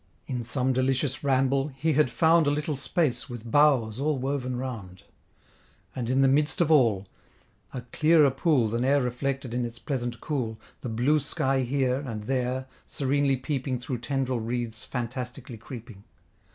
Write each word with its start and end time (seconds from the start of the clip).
In 0.25 0.41
some 0.43 0.73
delicious 0.73 1.23
ramble, 1.23 1.67
he 1.67 1.93
had 1.93 2.09
found 2.09 2.47
A 2.47 2.49
little 2.49 2.75
space, 2.75 3.29
with 3.29 3.51
boughs 3.51 3.99
all 3.99 4.17
woven 4.17 4.55
round; 4.55 5.03
And 5.95 6.09
in 6.09 6.21
the 6.21 6.27
midst 6.27 6.59
of 6.59 6.71
all, 6.71 7.05
a 7.71 7.81
clearer 7.81 8.31
pool 8.31 8.67
Than 8.69 8.83
e'er 8.83 8.99
reflected 8.99 9.53
in 9.53 9.63
its 9.63 9.77
pleasant 9.77 10.19
cool, 10.19 10.59
The 10.79 10.89
blue 10.89 11.19
sky 11.19 11.59
here, 11.59 11.97
and 11.99 12.23
there, 12.23 12.65
serenely 12.87 13.37
peeping 13.37 13.77
Through 13.77 13.99
tendril 13.99 14.39
wreaths 14.39 14.85
fantastically 14.85 15.57
creeping. 15.59 16.03